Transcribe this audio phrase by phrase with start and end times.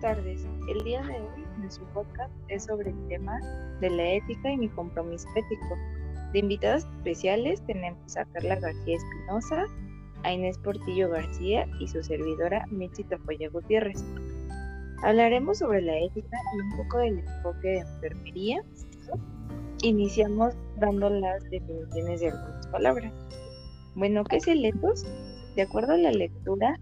[0.00, 0.46] tardes.
[0.68, 3.38] El día de hoy nuestro podcast es sobre el tema
[3.80, 5.76] de la ética y mi compromiso ético.
[6.32, 9.66] De invitadas especiales tenemos a Carla García Espinosa,
[10.22, 14.02] a Inés Portillo García y su servidora Mitzi Tafoya Gutiérrez.
[15.02, 18.62] Hablaremos sobre la ética y un poco del enfoque de enfermería.
[19.82, 23.12] Iniciamos dando las definiciones de algunas palabras.
[23.94, 25.06] Bueno, ¿qué es el ethos?
[25.56, 26.78] De acuerdo a la lectura,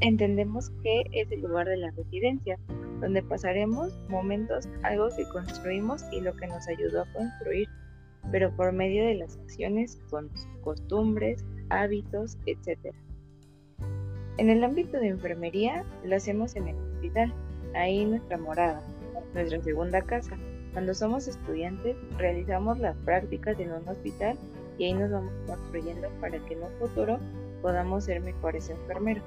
[0.00, 2.58] entendemos que es el lugar de la residencia,
[3.00, 7.68] donde pasaremos momentos, algo que construimos y lo que nos ayudó a construir,
[8.30, 10.00] pero por medio de las acciones,
[10.62, 12.94] costumbres, hábitos, etc.
[14.38, 17.32] En el ámbito de enfermería, lo hacemos en el hospital,
[17.74, 18.82] ahí nuestra morada,
[19.34, 20.36] nuestra segunda casa.
[20.72, 24.38] Cuando somos estudiantes, realizamos las prácticas en un hospital
[24.78, 27.18] y ahí nos vamos construyendo para que en un futuro
[27.60, 29.24] podamos ser mejores enfermeros.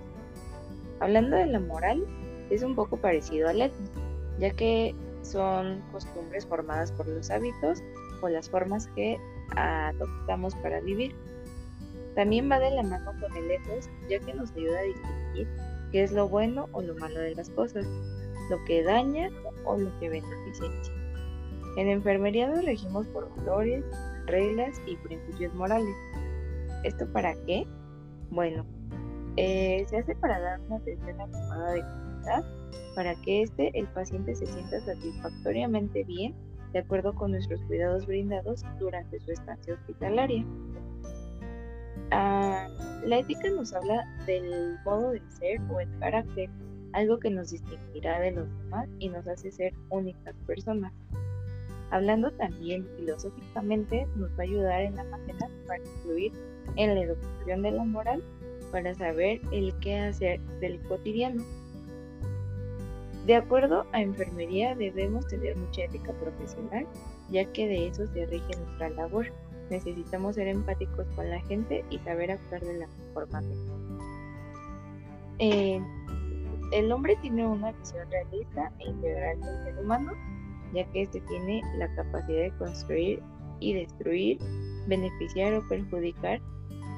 [0.99, 2.05] Hablando de la moral,
[2.49, 4.01] es un poco parecido al ético,
[4.39, 7.81] ya que son costumbres formadas por los hábitos
[8.21, 9.17] o las formas que
[9.55, 11.15] adoptamos para vivir.
[12.15, 15.47] También va de la mano con el ethos, ya que nos ayuda a distinguir
[15.91, 17.85] qué es lo bueno o lo malo de las cosas,
[18.49, 19.29] lo que daña
[19.65, 20.69] o lo que beneficia.
[21.77, 23.83] En enfermería nos regimos por valores,
[24.27, 25.95] reglas y principios morales.
[26.83, 27.65] ¿Esto para qué?
[28.29, 28.65] Bueno,
[29.37, 32.45] eh, se hace para dar una atención adecuada de calidad
[32.95, 36.35] para que este, el paciente se sienta satisfactoriamente bien
[36.71, 40.45] de acuerdo con nuestros cuidados brindados durante su estancia hospitalaria.
[42.11, 42.67] Ah,
[43.05, 46.49] la ética nos habla del modo de ser o el carácter,
[46.93, 50.93] algo que nos distinguirá de los demás y nos hace ser únicas personas.
[51.91, 56.31] Hablando también filosóficamente, nos va a ayudar en la manera para influir
[56.75, 58.23] en la educación de la moral
[58.73, 61.43] para saber el qué hacer del cotidiano.
[63.27, 66.85] De acuerdo a enfermería debemos tener mucha ética profesional,
[67.29, 69.27] ya que de eso se rige nuestra labor.
[69.69, 73.61] Necesitamos ser empáticos con la gente y saber actuar de la mejor manera.
[75.39, 75.79] Eh,
[76.73, 80.11] el hombre tiene una visión realista e integral del ser humano,
[80.73, 83.21] ya que éste tiene la capacidad de construir
[83.59, 84.39] y destruir,
[84.87, 86.41] beneficiar o perjudicar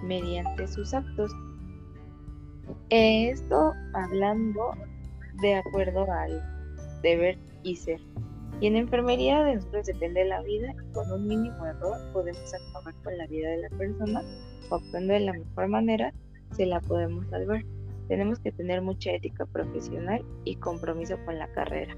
[0.04, 1.32] mediante sus actos.
[2.90, 4.72] Esto hablando
[5.42, 6.42] de acuerdo al
[7.02, 8.00] deber y ser.
[8.62, 12.94] Y en enfermería de nosotros depende la vida y con un mínimo error podemos acabar
[13.04, 14.22] con la vida de la persona
[14.70, 16.14] o actuando de la mejor manera
[16.52, 17.64] se la podemos salvar.
[18.08, 21.96] Tenemos que tener mucha ética profesional y compromiso con la carrera.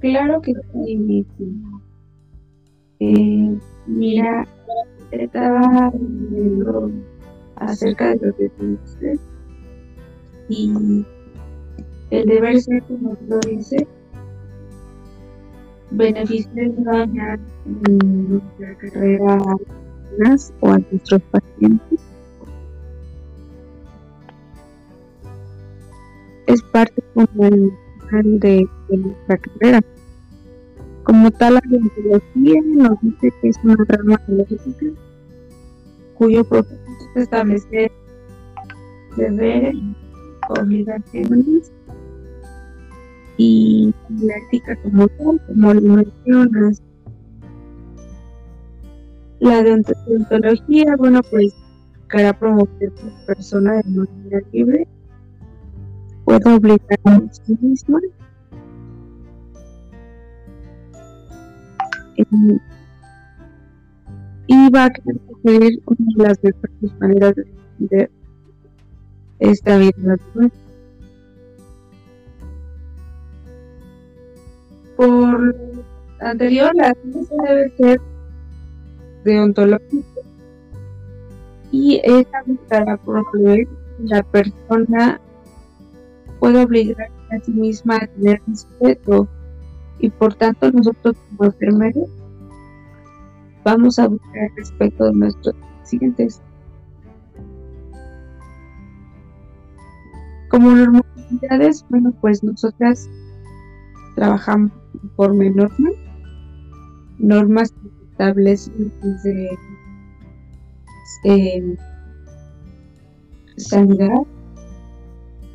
[0.00, 1.26] Claro que sí.
[3.00, 4.46] Eh, mira,
[5.10, 5.92] estaba
[7.56, 9.18] acerca de lo que dice
[10.48, 11.04] y
[12.10, 13.86] el deber ser, como lo dice,
[15.90, 19.56] beneficia dañar nuestra carrera a
[20.18, 22.00] las o a nuestros pacientes.
[26.46, 29.80] Es parte fundamental de, de nuestra carrera.
[31.06, 34.86] Como tal, la biología nos dice que es una rama biológica
[36.14, 36.82] cuyo propósito
[37.14, 37.92] es establecer
[39.16, 39.76] deberes,
[40.48, 41.70] obligaciones
[43.36, 46.82] y la ética como tal, como lo mencionas.
[49.38, 51.54] La deontología, bueno, pues
[52.12, 54.88] para promover que la persona de manera libre
[56.24, 58.00] pueda obligar a sí misma
[64.46, 68.10] y va a querer una de las mejores maneras de entender
[69.38, 70.16] esta vida
[74.96, 75.54] Por
[76.20, 78.00] anterior, la ciencia debe ser
[79.24, 80.20] deontológica
[81.70, 83.68] y esa para promover
[83.98, 85.20] la persona
[86.38, 89.28] puede obligar a sí misma a tener respeto
[89.98, 92.08] y por tanto nosotros como enfermeros
[93.64, 96.40] vamos a buscar el respeto de nuestros pacientes.
[100.50, 103.10] Como normalidades, bueno, pues nosotras
[104.14, 105.92] trabajamos conforme normas,
[107.18, 109.58] normas que establecen desde
[111.24, 111.76] eh,
[113.56, 114.22] sanidad,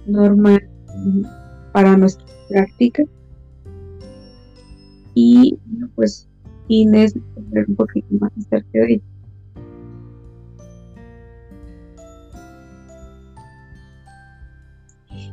[0.06, 0.60] normas
[1.72, 3.04] para nuestra práctica
[5.14, 6.28] y bueno, pues
[6.68, 9.04] Inés un poquito más acerca de ella.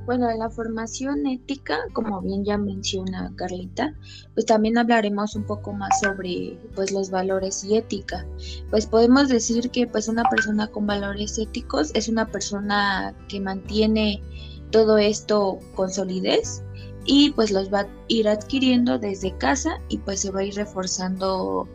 [0.08, 3.94] Bueno, en la formación ética, como bien ya menciona Carlita,
[4.32, 8.26] pues también hablaremos un poco más sobre pues los valores y ética.
[8.70, 14.22] Pues podemos decir que pues una persona con valores éticos es una persona que mantiene
[14.70, 16.62] todo esto con solidez
[17.10, 20.55] y pues los va a ir adquiriendo desde casa y pues se va a ir
[20.55, 21.66] reforzando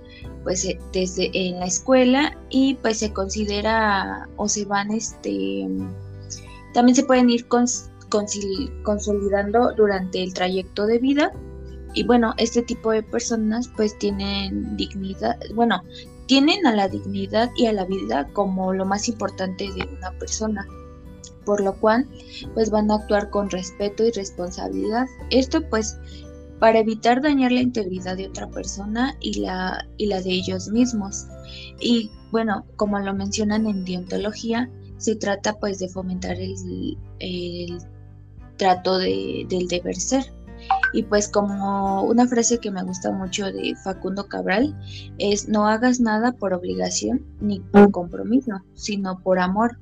[0.44, 5.68] pues eh, desde en la escuela y pues se considera o se van este
[6.76, 7.66] también se pueden ir con
[8.84, 11.32] consolidando durante el trayecto de vida.
[11.96, 15.82] Y bueno, este tipo de personas pues tienen dignidad, bueno,
[16.28, 20.68] tienen a la dignidad y a la vida como lo más importante de una persona,
[21.46, 22.08] por lo cual
[22.54, 25.06] pues van a actuar con respeto y responsabilidad.
[25.30, 25.98] Esto pues
[26.60, 31.26] para evitar dañar la integridad de otra persona y la, y la de ellos mismos.
[31.80, 37.78] Y bueno, como lo mencionan en deontología, se trata pues de fomentar el, el
[38.58, 40.24] trato de, del deber ser.
[40.94, 44.74] Y pues como una frase que me gusta mucho de Facundo Cabral
[45.18, 49.78] es no hagas nada por obligación ni por compromiso, sino por amor.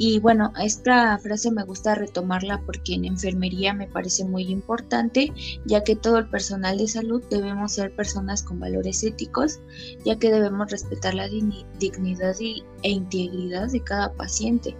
[0.00, 5.32] Y bueno, esta frase me gusta retomarla porque en enfermería me parece muy importante,
[5.66, 9.58] ya que todo el personal de salud debemos ser personas con valores éticos,
[10.04, 14.76] ya que debemos respetar la dignidad e integridad de cada paciente.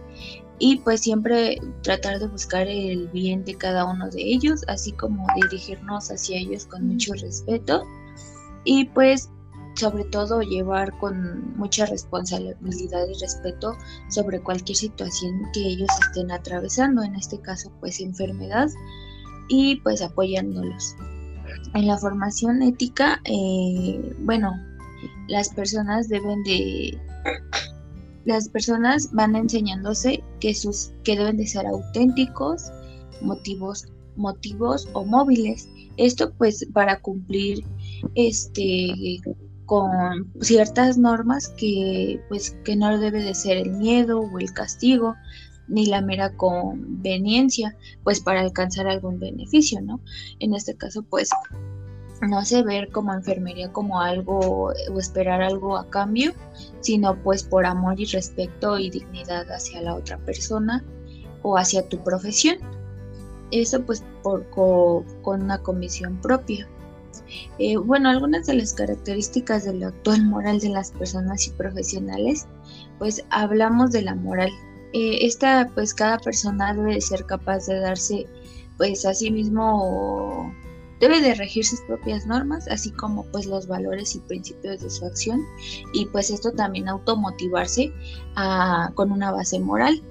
[0.61, 5.26] Y pues siempre tratar de buscar el bien de cada uno de ellos, así como
[5.35, 7.85] dirigirnos hacia ellos con mucho respeto.
[8.62, 9.31] Y pues
[9.78, 13.76] sobre todo llevar con mucha responsabilidad y respeto
[14.10, 18.69] sobre cualquier situación que ellos estén atravesando, en este caso pues enfermedad
[19.48, 20.96] y pues apoyándolos.
[21.75, 24.52] En la formación ética, eh, bueno,
[25.28, 26.98] las personas deben de
[28.25, 32.70] las personas van enseñándose que sus que deben de ser auténticos,
[33.22, 33.86] motivos
[34.16, 35.69] motivos o móviles.
[35.96, 37.64] Esto pues para cumplir
[38.14, 39.20] este
[39.69, 45.15] con ciertas normas que pues que no debe de ser el miedo o el castigo
[45.69, 50.00] ni la mera conveniencia pues para alcanzar algún beneficio, ¿no?
[50.41, 51.29] En este caso pues
[52.23, 56.32] no sé, ver como enfermería como algo o esperar algo a cambio,
[56.81, 60.82] sino pues por amor y respeto y dignidad hacia la otra persona
[61.43, 62.56] o hacia tu profesión.
[63.50, 66.67] Eso pues por, con, una comisión propia.
[67.59, 72.47] Eh, bueno, algunas de las características del actual moral de las personas y profesionales,
[72.99, 74.50] pues hablamos de la moral.
[74.93, 78.26] Eh, esta pues cada persona debe ser capaz de darse
[78.79, 80.53] pues a sí mismo
[81.00, 85.05] debe de regir sus propias normas, así como pues los valores y principios de su
[85.05, 85.41] acción
[85.93, 87.93] y pues esto también automotivarse
[88.35, 90.03] a, con una base moral.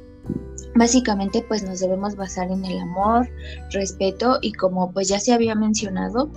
[0.76, 3.30] Básicamente pues nos debemos basar en el amor,
[3.72, 6.32] respeto y como pues ya se había mencionado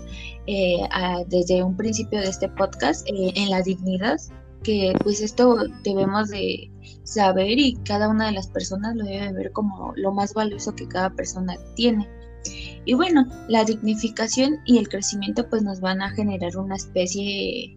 [0.46, 0.80] eh,
[1.28, 4.18] desde un principio de este podcast, eh, en la dignidad,
[4.62, 6.70] que pues esto debemos de
[7.04, 10.88] saber y cada una de las personas lo debe ver como lo más valioso que
[10.88, 12.08] cada persona tiene.
[12.84, 17.76] Y bueno, la dignificación y el crecimiento pues nos van a generar una especie,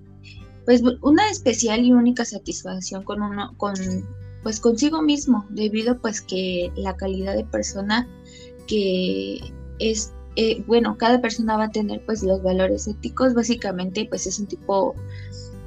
[0.66, 3.76] pues una especial y única satisfacción con uno, con
[4.44, 8.08] pues consigo mismo, debido pues que la calidad de persona
[8.68, 9.40] que
[9.80, 14.40] es, eh, bueno, cada persona va a tener pues los valores éticos, básicamente pues es
[14.40, 14.96] un tipo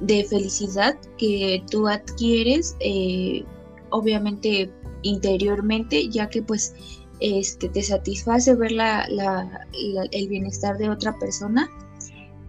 [0.01, 3.43] de felicidad que tú adquieres, eh,
[3.89, 6.73] obviamente interiormente, ya que pues
[7.19, 9.07] este, te satisface ver la,
[10.11, 11.69] el bienestar de otra persona.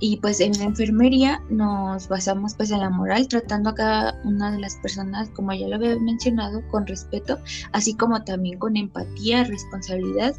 [0.00, 4.52] Y pues en la enfermería nos basamos pues en la moral, tratando a cada una
[4.52, 7.38] de las personas, como ya lo había mencionado, con respeto,
[7.72, 10.36] así como también con empatía, responsabilidad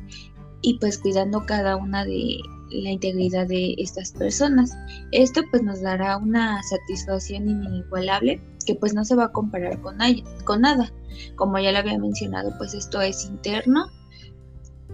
[0.62, 2.40] y pues cuidando cada una de
[2.72, 4.76] la integridad de estas personas.
[5.12, 9.98] Esto pues nos dará una satisfacción inigualable que pues no se va a comparar con,
[10.46, 10.92] con nada.
[11.36, 13.88] Como ya lo había mencionado, pues esto es interno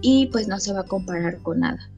[0.00, 1.90] y pues no se va a comparar con nada.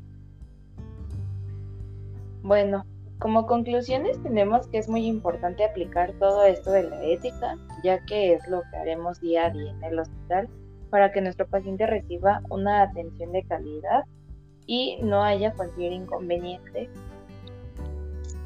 [2.49, 2.87] Bueno,
[3.19, 8.33] como conclusiones tenemos que es muy importante aplicar todo esto de la ética, ya que
[8.33, 10.49] es lo que haremos día a día en el hospital
[10.89, 14.05] para que nuestro paciente reciba una atención de calidad
[14.65, 16.89] y no haya cualquier inconveniente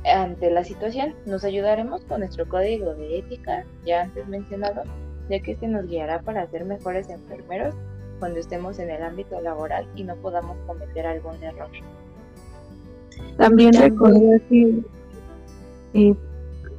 [0.05, 1.15] ante la situación.
[1.25, 4.83] Nos ayudaremos con nuestro código de ética, ya antes mencionado,
[5.31, 7.77] ya que este nos guiará para ser mejores enfermeros
[8.19, 11.71] cuando estemos en el ámbito laboral y no podamos cometer algún error.
[13.37, 14.83] También recordar que
[15.95, 16.15] eh,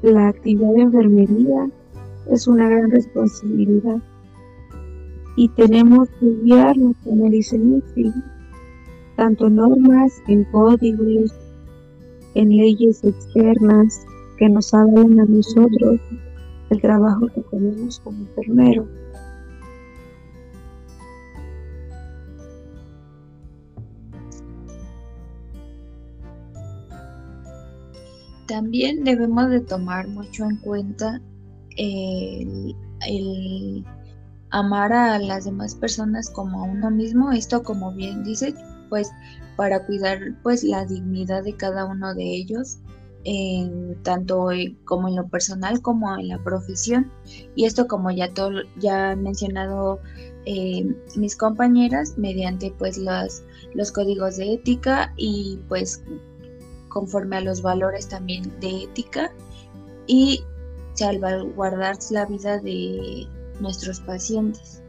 [0.02, 1.70] la actividad de enfermería
[2.30, 4.02] es una gran responsabilidad
[5.36, 8.12] y tenemos que guiarnos, como dice Lucy,
[9.16, 11.34] tanto normas, en códigos,
[12.36, 14.06] en leyes externas
[14.38, 16.00] que nos hablan a nosotros
[16.70, 18.88] el trabajo que tenemos como enfermero.
[28.54, 31.20] También debemos de tomar mucho en cuenta
[31.76, 32.76] el,
[34.52, 37.32] amar a las demás personas como a uno mismo.
[37.32, 38.54] Esto, como bien dice,
[38.90, 39.10] pues
[39.58, 42.78] para cuidar pues la dignidad de cada uno de ellos,
[43.24, 44.50] en, tanto
[44.86, 47.12] como en lo personal como en la profesión.
[47.56, 50.00] Y esto, como ya todo, ya han mencionado
[50.46, 53.42] eh, mis compañeras, mediante pues los,
[53.74, 56.04] los códigos de ética y pues
[56.94, 59.32] conforme a los valores también de ética
[60.06, 60.44] y
[60.94, 63.28] salvaguardar la vida de
[63.60, 64.82] nuestros pacientes.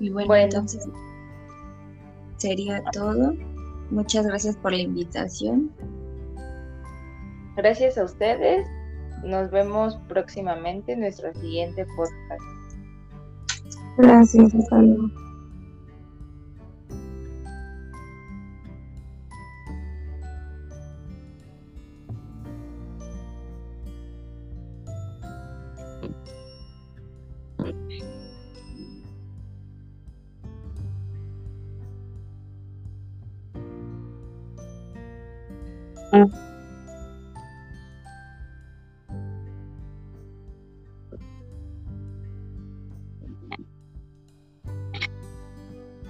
[0.00, 0.86] Y bueno, entonces
[2.36, 3.34] sería todo.
[3.90, 5.70] Muchas gracias por la invitación.
[7.56, 8.66] Gracias a ustedes.
[9.24, 12.42] Nos vemos próximamente en nuestro siguiente podcast.
[13.96, 15.25] Gracias, hasta luego.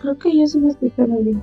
[0.07, 1.43] Creo que yo sí me escuchaba bien.